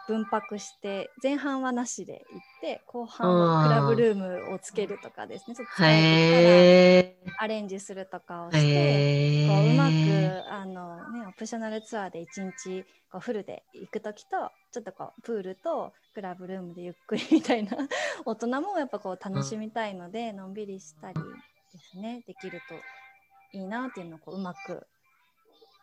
[0.10, 5.56] 分泊して前半はなしで行って後半はクラブルームをつけるとかですね。
[5.56, 8.58] ちょっと疲れてへきたらアレンジするとかをー。
[8.58, 17.78] してこううまへくあの、ね、オプショナルツアーで1日こうフルで行く時とちょっとこうプールとクラブルームでゆっくりみたいな
[18.26, 21.14] 大人もやっぱこう楽しみたいので、のんびりしたり
[21.72, 22.24] ですね。
[22.26, 24.88] できるといいなっていうのをこううまく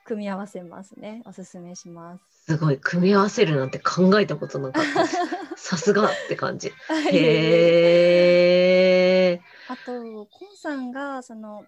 [0.06, 2.52] 組み合わせますねおすすめします。
[2.52, 2.54] ー。
[2.54, 2.78] すごい。
[2.78, 5.16] 組み合わせるなんて考えたことなかったです。
[5.70, 6.70] さすがって感じ。
[6.70, 9.72] はいへー。
[9.72, 11.66] あと、コンさんが、その、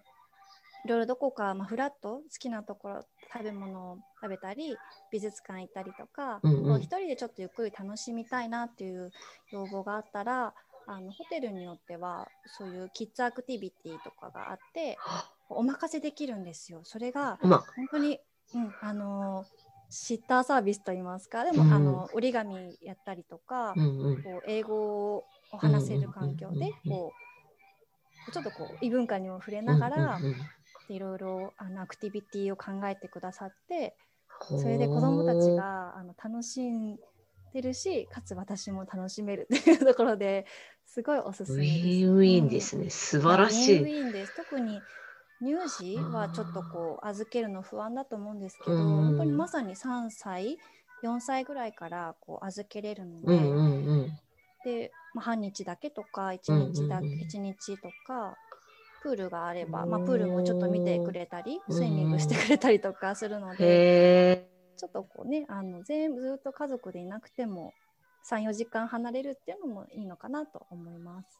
[0.85, 4.75] いろいろどこか、まあ、フラット、好きなところ、食べ物を食べたり、
[5.11, 9.11] 美術館行ったりとか、うんうん一人でちょっとゆっくり楽しみたいなっていう
[9.51, 10.53] 要望があったら、
[10.87, 14.97] あのホテルによっては、そういうキッズアクティビティとかがあって、
[15.49, 16.81] お任せできるんですよ。
[16.83, 18.19] それが、まあ、本当に、
[18.53, 19.45] うん、あの
[19.89, 24.23] シッターサービスといいますか、でも、うんあの折り紙やったりとか、うんうん。
[24.23, 25.25] こう英語を
[25.57, 27.11] 話せる環境でこ
[28.27, 30.19] うちょっとこう異文化にも触れながら、
[30.89, 33.95] いろいろあのアクティビティを考えてくださって
[34.41, 36.97] それで子どもたちがあの楽しん
[37.53, 40.45] でるしかつ私も楽しめるっていうところで
[40.85, 41.77] すごいおすすウめです。
[41.77, 42.89] ィンウィンですね。
[42.89, 43.79] 素晴らしい。
[43.79, 44.81] ウィンウィンです特に
[45.41, 50.57] 乳児はちょっとこう預けるの不安だと思うんですけど、うん本当にまさに3歳
[51.03, 54.19] 4歳ぐらいからこう預けれるので、うんうんうん。
[54.65, 58.35] で、まあ、半日だけとか1日だ、うんうんうん一日とか
[59.01, 67.73] プールがあれば、まあ、プールもちょっと見てくれたりスイミングしてくれたりとかするので、へちょっとこうねあの全部ずっと家族でいなくても
[68.29, 71.39] 34時間離れるっていうのもいいのかなと思います。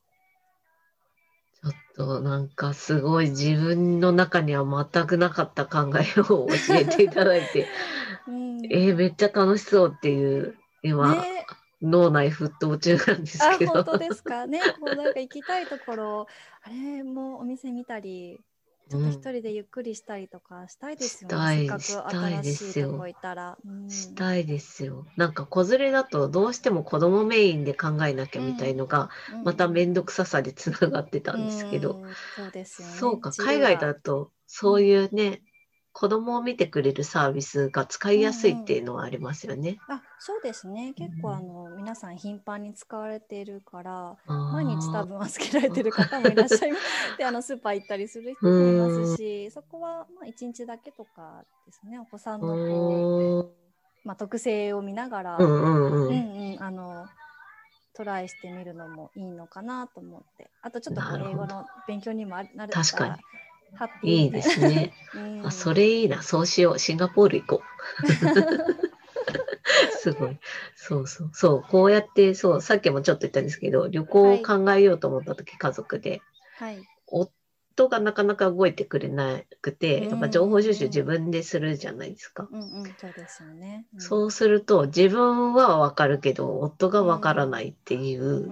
[1.63, 1.71] ー。
[1.71, 7.67] ちょっとなんかすごい自分の中には全くなかった考えを教えていただいて、
[8.27, 11.45] うん、えー、めっちゃ楽しそうっていう、今、ね
[11.81, 13.71] 脳内沸騰中なんですあけど。
[13.71, 14.45] 本当ですか？
[14.47, 16.27] ねこうなんか行きたいところ
[16.61, 18.41] あれもお店見たり
[18.89, 23.57] ちょっと一人でゆっくりしたりとかしたいですよね、したいせっかくしたい新ですよしいとこ行ったら。
[23.63, 23.71] うん。
[23.87, 25.05] したいですよ。
[25.15, 29.09] なんか子連れだとどうしても子供メインで考えなきゃみたいのが、
[29.43, 32.15] また面倒くささでつながってたんですけど、うん。
[32.35, 32.99] そうですよね。
[32.99, 35.43] そうか、海が外だとそういうね、
[35.99, 39.79] 子供を見てくれるサービスが使いやすいっていうのはありますよね。
[39.89, 40.93] あそうですね。
[40.95, 46.83] 結構あの皆さん頻繁に使われているから、毎日多分預けられてる方もいらっしゃいます。
[47.19, 51.99] で、あのスーパー行ったりする人もいますし、そこはまあ一日だけとかですね。
[51.99, 53.49] お子さんの
[54.05, 55.37] まあ特性を見ながら、
[57.93, 63.19] トライしてみるのもいいのかなと思って、あとちょっと英語の勉強にもあなる確かにら
[63.75, 64.93] ハッピーいいですね。
[65.15, 66.21] うんあ、それいいな。
[66.21, 66.79] そうしよう。
[66.79, 68.11] シンガポール行こう。
[69.97, 70.37] すごい。
[70.75, 71.29] そうそう。
[71.33, 71.63] そう。
[71.63, 76.21] こうやって、そう、さっきもちょっと言ったんですけど、旅行を考えようと思った時、家族で、
[76.57, 76.79] はい。
[77.07, 82.47] 夫がなかなか動いてくれなくて、うんやっぱ情報収集自分でするじゃないですか。
[82.51, 83.85] うんうん、そうですよね。
[83.93, 88.51] うんそうすると、自分はわかるけど、夫がわからないっていう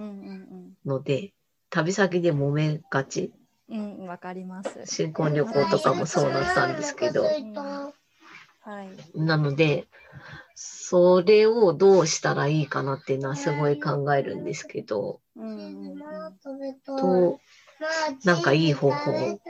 [0.84, 1.32] ので、
[1.70, 3.32] 旅先で揉めがち。
[3.68, 4.82] うん、うん、わかります。
[4.86, 7.30] 新婚旅行とかもそうだったんですけど、は
[8.84, 8.90] い。
[9.14, 9.86] なので、
[10.54, 15.98] それをどうしたらいいかなっていうのはすごい考えるんですけど、うん、
[16.84, 17.40] と、
[18.24, 19.40] なんかいい方法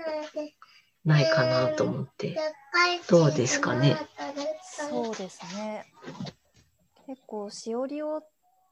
[1.05, 2.39] ないかなと思って。
[3.09, 3.97] どうですかね。
[4.63, 5.87] そうですね。
[7.07, 8.23] 結構しおりを、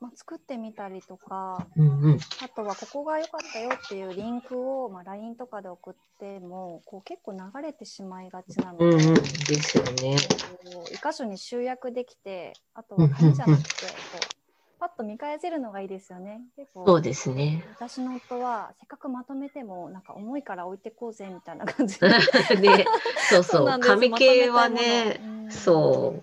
[0.01, 2.19] まあ、作ってみたりとか、うんうん。
[2.43, 9.15] あとはここが良かったよっていうリンクを、まあ、LINE とかで送ってもこう結構流れてしまいがちなので、うんうん。
[9.15, 9.21] で
[9.63, 10.17] すよね。
[10.63, 13.69] こう一箇所に集約できてあとは紙じゃなくて
[14.13, 14.37] こう
[14.79, 16.43] パッと見返せるのがいいですよね。
[16.57, 17.65] 結構そうですね。
[17.77, 22.09] 私の夫はせっかくまとめてもなんか重いから置いてこうぜみたいな感じで
[22.61, 22.87] ね、
[23.31, 23.81] そうそう。
[23.81, 26.15] 紙系はねたいものうん、そ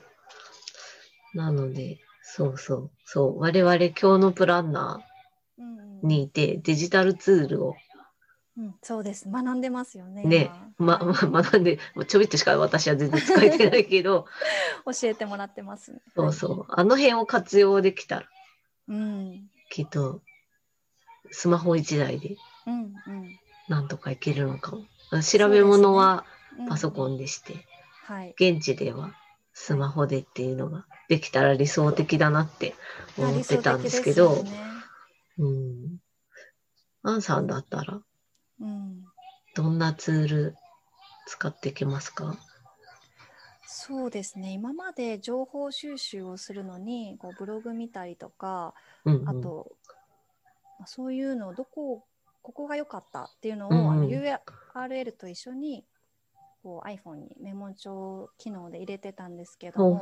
[1.33, 1.37] う。
[1.37, 1.99] なので、
[2.35, 2.91] そうそう。
[3.05, 3.39] そう。
[3.39, 5.05] 我々今日のプランナ
[5.59, 5.99] うんうん。
[6.01, 7.75] ーにいて、デジタルツールを。
[8.57, 9.29] うん、そうです。
[9.29, 11.13] 学んでますよねね、ま、今。
[11.29, 14.25] ま、学んで、ちょびっとしか私は全然使えてないけど、
[14.99, 15.93] 教えてもらってます。
[15.93, 15.99] ね。
[16.15, 16.65] そうそう。
[16.69, 18.27] あの辺を活用できたら、
[18.87, 19.51] うん。
[19.69, 20.23] きっと、
[21.29, 22.37] スマホ一台で。
[22.65, 22.93] うん
[23.69, 24.85] なんとかいけるのかも。
[25.21, 26.25] 調べ物は
[26.57, 27.65] うん、パソコン、ンでして、
[28.05, 29.15] はい、現地では
[29.53, 32.75] スマホでっていうのができたら理想的だなって
[33.17, 34.51] 思ってたんですけど、ね
[35.37, 35.97] うん。
[37.03, 38.01] アンさんだったら、
[38.61, 39.03] うん、
[39.55, 40.55] どんなツール
[41.27, 42.37] 使っていけますか？
[43.65, 44.51] そうですね。
[44.51, 48.73] 今まで情報収集をするのにこうブログ見たりとか
[49.05, 49.29] うんうん。
[49.29, 49.71] あと、
[50.79, 52.03] まあそういうのをどこ
[52.41, 54.07] ここが良かったっていうのを、うんうん。
[54.07, 55.85] URL と一緒に
[56.63, 59.99] こう iPhone にメモ帳機能で入れてたんですけど。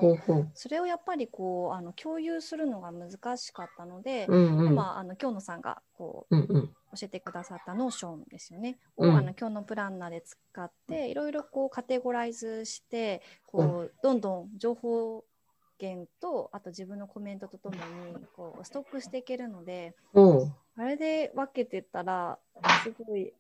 [0.54, 4.76] それをやっぱりこうあの共有するのが難しかったので、うんうん。
[4.76, 6.74] まあ、あの京野さんがこううんうん。
[6.94, 15.24] 教えてくださった Notion ですよね、うんをあの今日のプランナーで使っていろいろこうカテゴライズしてこうどんどん情報
[15.80, 17.82] 源とあと自分のコメントとともに
[18.36, 22.38] こうストックしていけるのでおうあれで分けてったら
[22.84, 23.34] すごい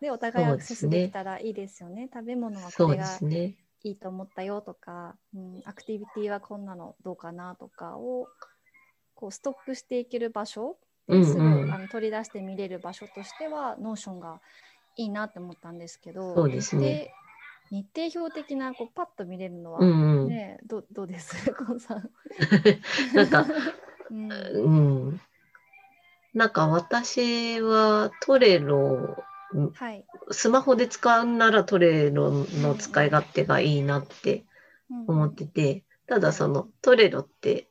[0.00, 2.08] でお互いアクセスできたらいいですよね。
[2.12, 3.54] 食べ物はこれがすね。
[3.82, 8.28] いいと思ったよとか、うん、アクティビティはこんなのどうかなとかを
[9.14, 10.76] こうストックしていける場所
[11.08, 11.22] うんうん。
[11.22, 14.40] ですぐ、あの取り出して見れる場所としては Notion が
[14.96, 17.10] いいなって思ったんですけどそうですね。
[17.70, 20.28] 日程表的なこうパッと見れるのは、うんうん。
[20.28, 21.34] ねどどうです？
[21.54, 22.10] コンさん、
[23.14, 23.46] なんか、
[24.10, 24.30] うん。
[24.32, 25.20] うん。
[26.34, 29.16] なんか私はトレロ、
[29.52, 34.44] はい、スマホで使うならトレロの使い勝手がいいなって
[34.90, 35.04] うん。
[35.06, 37.68] 思ってて、ただそのトレロって、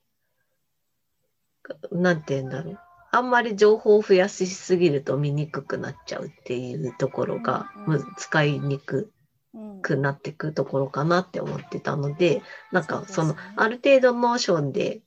[1.92, 2.80] なんて言うんだろう。
[3.12, 7.70] あんまり情報を増やしすぎると見にくくなっちゃうっていうところが、
[8.18, 9.12] 使いにく
[9.54, 9.82] うん。
[9.82, 15.02] くなってくところかなって思ってたので、なんかそのある程度 Notion で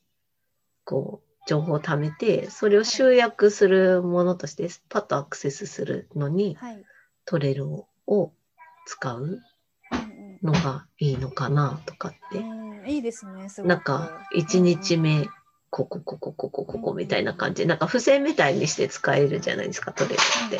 [0.83, 6.83] こう情報を貯めて、それを集約するものとしてパッとアクセスするのにはい。
[7.25, 8.33] Trello を
[8.85, 12.39] 使ううんのがいいのかなとかって。
[12.39, 15.27] うんうん、いいですねすなんか1日目、
[15.69, 17.63] ここここここここみたいな感じ。
[17.63, 20.15] で、なんか付箋みたいにして使えるじゃないですか、 Trello
[20.47, 20.59] って。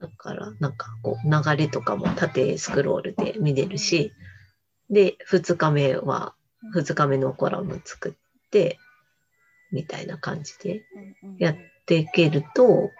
[0.00, 4.12] だから、なんかこう流れとかも縦スクロールで見れるし、
[4.90, 6.34] で、2日目は、
[6.74, 8.78] 2日目のコラム作って、
[9.72, 10.84] みたいな感じで
[11.38, 11.56] やっ
[11.86, 12.90] ていけると、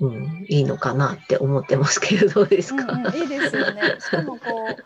[0.00, 3.96] うん、いいのかなって思ってますけど、どうですか、うんうん、いいですよね。
[4.00, 4.76] しかもこ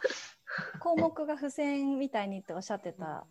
[0.74, 3.26] う項目が付箋みたいにっておっしゃってた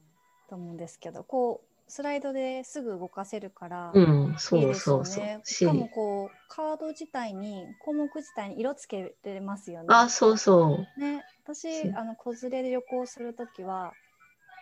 [0.49, 5.25] と思うんですけど、こうスライドですぐ動かせるから、うん、そいいうですそうそう。
[5.25, 5.41] よね。
[5.43, 9.87] ししかもこうカード自体に項目自体に色つけれますよね。
[9.89, 10.99] あ、そうそう。
[10.99, 13.93] ね、私あの子連れで旅行するときは。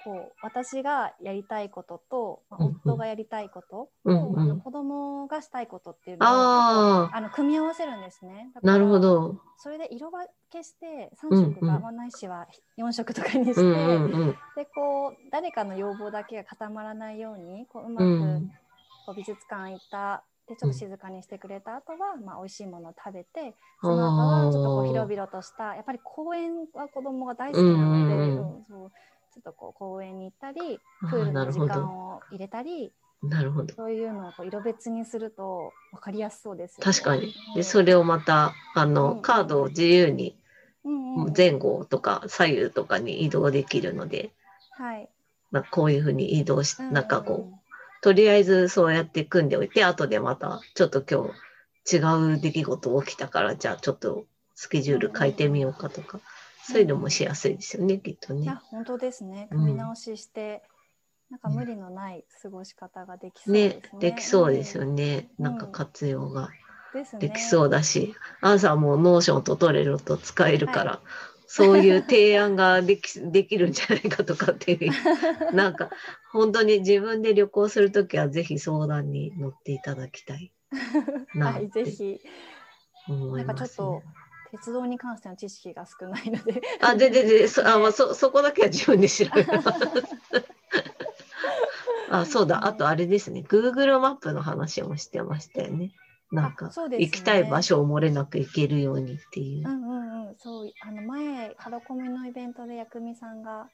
[0.03, 4.59] こう私がやりたいことと、夫がやりたいことと、うんうん。
[4.61, 8.51] 子供がしたいことっていうのをああの組み合わせるんですね。
[8.61, 9.41] なるほど。
[9.57, 12.47] それで色分けして3うん色が、うんまあないしは
[12.77, 14.35] 4色とかにして、うんうんうん。
[14.55, 18.51] でこう誰かの要望だけが固まらないようにこううまく、うん。
[19.05, 28.65] こう美術館行ったでちょっと静かにしてくれた後は、まあ美味しいものを食べてその後はちょっとこう広々としたやっぱり公園は子供が大好きなので、うんうんうんうん。
[28.67, 28.91] そう
[29.39, 33.73] っとこう公園に行ったりプールの時間を入れたりなるほど。
[33.75, 36.93] そういうのをこう色別にすると分かりやすそうですよね。
[36.93, 37.33] 確かに。
[37.55, 38.93] で、それをまた、あうん。
[38.93, 40.37] の、カードを自由に
[41.35, 44.31] 前後とか左右とかに移動できるので、
[44.71, 45.09] はい。
[45.51, 47.59] まあ、こういうふうに移動し、なんかうこう、
[48.01, 51.33] とりあえずそうやって組んでおいて、後でまた、ちょっと今
[51.83, 54.25] 日違う出来事起きたから、じゃあちょっと
[54.55, 56.21] スケジュール変えてみようかとか、
[56.71, 58.59] そういうのもしやすいですよね、きっとね。
[58.69, 60.61] 本当ですねうん組み直しして、
[61.29, 64.91] なんか無理のない過ごし方ができそうでねすね。、できそうですよね。
[64.93, 65.29] ね。
[65.39, 66.49] なんか活用が
[67.19, 71.01] できそうだし、アンさんも Notion と Trello と使えるから、
[71.47, 74.91] そういう提案ができ できるんじゃないかとかっていう、
[75.55, 75.89] なんか
[76.31, 80.51] 本当に自分で旅行するときはぜひ相談に乗っていただきたい
[81.33, 82.21] な はい、ってぜひ
[83.07, 84.13] ないんか思ます、ちょっとね。
[84.51, 86.61] 鉄道に関しての知識が少ないので。
[86.81, 89.69] あ、で、で、で、そあ、まあ、 そ、そこだけは自分で調べます。
[92.09, 92.65] あ、そうだ。
[92.65, 93.43] あとあれですね。
[93.47, 95.91] Google マップの話もしてましたよね。
[96.31, 99.71] なんあか、行きたい場所を漏れなく行けるようにっていうう。
[99.71, 103.69] んうんうん、そうあの前ハロコミのイベントで薬味さんが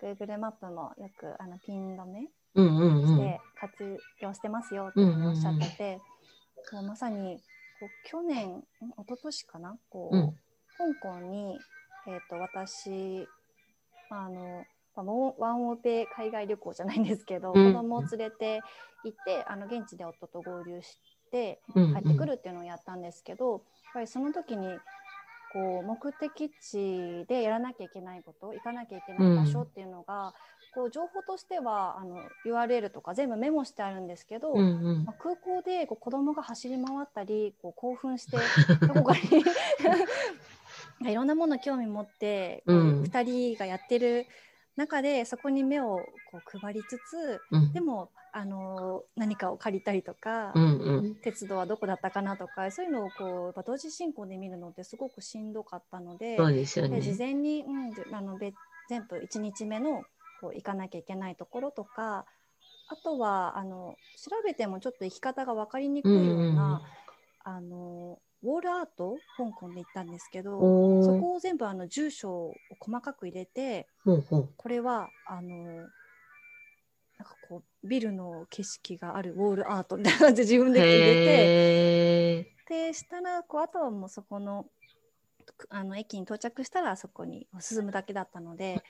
[0.00, 3.06] Google マップもよくあのピン止めうんうんうん。
[3.06, 6.02] して活用してますよっておっしゃってて、
[6.70, 7.40] こうまさに
[7.82, 8.64] こう去年ん一
[9.08, 9.76] 昨年かな？
[9.90, 10.36] こう、うん。
[10.78, 11.58] 香港に、
[12.06, 13.26] えー、と私
[14.08, 14.64] あの
[14.94, 15.06] まあ
[15.38, 17.72] ワンオペ海外旅行じゃないんですけど、うん。
[17.72, 18.62] 子供を連れて
[19.04, 20.96] 行ってあの現地で夫と合流し
[21.32, 21.94] てうん。
[21.94, 23.60] 帰ってくるっていうのをやったんですけど、やっ
[23.94, 24.68] ぱりその時に
[25.52, 30.34] こう目的地でやらなきゃいけないこと行かなきゃいけない場所っていうのが、
[30.74, 35.04] こう情報としてはあの URL とか全部メモしてあるんですけど、うんうん。
[35.04, 38.38] まあ空港でこう子供が走り回ったりこう興奮して
[38.86, 39.14] どこか
[41.00, 43.02] に いろんなもの興味持って、うん。
[43.02, 43.22] 2
[43.54, 44.26] 人がやってる
[44.76, 47.72] 中でそこに目をこう配りつつうん。
[47.72, 51.14] でもあの何かを借りたりとか、うんうん。
[51.16, 57.16] 鉄道はどこだったかなとかそういうのをこう同時進行で見るのってすごくしんどかったのでそうですよで事ね。
[57.18, 58.54] 前に、うん、じあの別
[58.88, 60.02] 全部1日目の
[60.42, 62.26] こう行かなきゃいけないところとか
[62.88, 66.82] あとはあの調べてもちょっと行き方が分かりにくいような、
[67.44, 74.48] あのウォールアート香港で行ったんですけどそこを全部あの住所を細かく入れてほうほう。
[74.56, 75.86] これはあのなん
[77.24, 81.12] かこうビルの景色があるウォールアートみたいな感じで自分で入れて。
[82.40, 84.66] へでしたらこうあとはもうそこの
[85.56, 88.82] くあの駅に到着したらそこに進むだけだったので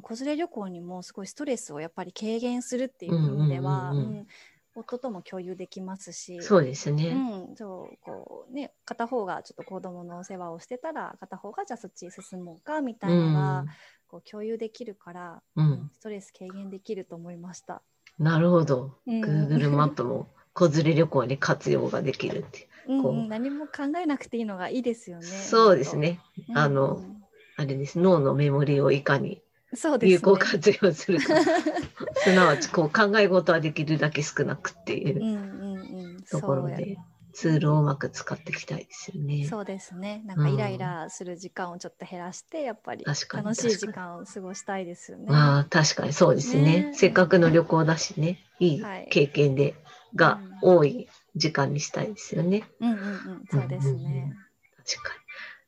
[0.00, 4.26] 子連れ旅行にもすごいストレスをやっぱり軽減するっていう意味では、うんうんうんうんうん
[4.74, 7.12] 夫とも共有できますしーそうですうね。
[7.12, 13.64] ん、そうこうね片方がちょっと子供のお世話をしてたら片方がじゃあそっち進もうかみたいなのが、
[14.08, 17.82] こう共有できるから、うんうんストレス軽減できると思いました。
[18.18, 18.96] なるほど。
[19.06, 22.66] うん Google マップも子連れ旅行に活用ができるって。
[22.86, 25.24] こううんうん、何も考えなくていいのがいいですよね。
[25.26, 26.18] そうですね。
[26.48, 26.58] うん。
[26.58, 27.22] あのうん
[27.56, 27.98] あれです。
[27.98, 29.42] 脳のメモリをいかに
[29.74, 30.12] そうですね。
[30.12, 31.34] 有効活用するか。
[32.14, 36.22] すなわちこう考え事はできるだけ少なくっていううんうんうん。
[36.22, 36.98] ところで
[37.32, 39.44] ツールをうまく使っていきたいですよね。
[39.44, 40.22] そうですね。
[40.26, 45.26] なんかイライラする時間をちょっと減らして、やっぱり楽しい時間を過ごしたいですよね。
[45.30, 49.74] ああ確かにそうですねねせっかくの旅行だしねいいはい経験で、
[50.14, 52.64] が多い時間にしたいですよね。
[52.80, 53.44] うんうんうん。
[53.50, 54.36] そうですね。
[54.84, 55.21] 確かに。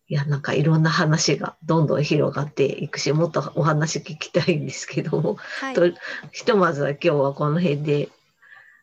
[0.06, 5.74] いや、なんかいろんな話がどんどん広がっていくし、もっとお話聞きたいんですけども、はい。
[5.74, 5.82] と
[6.30, 8.10] ひとまずは今日はこの辺で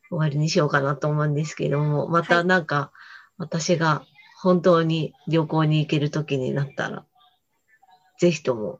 [0.09, 2.91] 終わりにしようかなと思うんですけども、またはいなんか
[3.38, 4.03] 私が
[4.41, 7.05] 本当に旅行に行ける時になったら、
[8.19, 8.80] ぜひとも、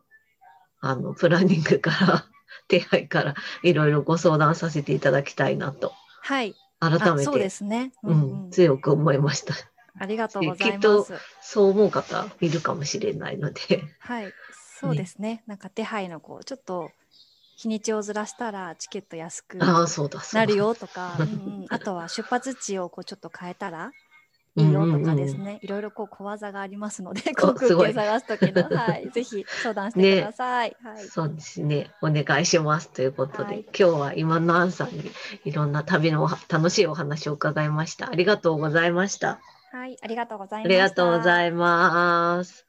[0.80, 2.26] あの、プランニングから、
[2.68, 6.56] 手配からいろいろご相談させていただきたいなと、はい。
[6.80, 7.92] 改めあそうでて、すね。
[8.04, 9.54] ううんん、強く思いました。
[10.00, 11.14] ありがとうございきっとます。
[11.42, 14.34] そう思う方いるかもしれないので、はい。
[14.80, 15.44] そうですね。
[15.48, 16.92] なんか手配のこうちょっと
[17.56, 20.56] 日にちをずらしたらチケット安くなる。
[20.56, 21.28] よとか、 うんう
[21.64, 23.92] ん、あとは出発地をこうちょっと変えたら
[24.56, 30.76] いいよとかですね、いろいろこう小技がありますので、航空券探す時の、 はい、ぜひ相談してください。
[30.84, 31.92] はい、そうですね。
[32.02, 32.90] お願いします。
[32.90, 35.12] ということで、はい今日は今のアンさんに
[35.46, 38.10] いろんな旅の楽しいお話を伺いました。
[38.10, 39.40] ありがとうございました。
[39.72, 40.66] はい、ありがとうございます。
[40.66, 42.66] ありがとうございます。